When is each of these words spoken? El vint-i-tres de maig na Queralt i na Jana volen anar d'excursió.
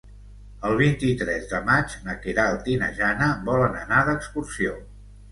El 0.67 0.71
vint-i-tres 0.77 1.43
de 1.51 1.59
maig 1.67 1.93
na 2.07 2.15
Queralt 2.23 2.69
i 2.75 2.77
na 2.83 2.87
Jana 3.01 3.27
volen 3.51 3.77
anar 3.83 3.99
d'excursió. 4.09 4.73